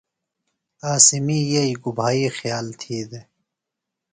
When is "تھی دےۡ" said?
2.79-3.27